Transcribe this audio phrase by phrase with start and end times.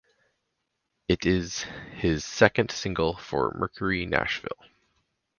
[1.07, 1.61] It is
[1.95, 4.57] his second single for Mercury Nashville.